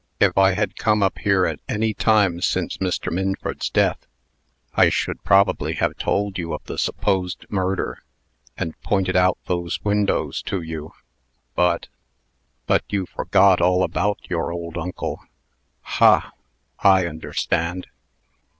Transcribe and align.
If 0.19 0.35
I 0.35 0.53
had 0.55 0.77
come 0.77 1.03
up 1.03 1.19
here 1.19 1.45
at 1.45 1.59
any 1.69 1.93
time 1.93 2.41
since 2.41 2.77
Mr. 2.77 3.11
Minford's 3.13 3.69
death, 3.69 4.07
I 4.73 4.89
should 4.89 5.23
probably 5.23 5.73
have 5.73 5.95
told 5.95 6.39
you 6.39 6.55
of 6.55 6.63
the 6.63 6.79
supposed 6.79 7.45
murder, 7.51 8.01
and 8.57 8.73
pointed 8.81 9.15
out 9.15 9.37
those 9.45 9.79
windows 9.83 10.41
to 10.47 10.59
you. 10.63 10.93
But" 11.53 11.87
"But 12.65 12.83
you 12.89 13.05
forgot 13.05 13.61
all 13.61 13.83
about 13.83 14.17
your 14.27 14.51
old 14.51 14.75
uncle. 14.75 15.19
Ha! 15.81 16.31
I 16.79 17.05
understand. 17.05 17.85